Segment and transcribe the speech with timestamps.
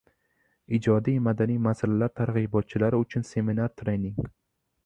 [0.77, 4.29] Ijodiy-madaniy masalalar targ‘ibotchilari uchun seminar-trening